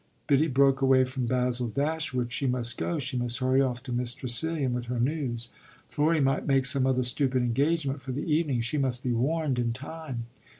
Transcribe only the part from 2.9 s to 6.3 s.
she must hurry off to Miss Tressilian with her news. Florry